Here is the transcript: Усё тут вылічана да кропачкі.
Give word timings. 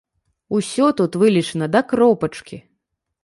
Усё 0.59 0.87
тут 1.01 1.17
вылічана 1.23 1.69
да 1.75 1.83
кропачкі. 1.91 2.57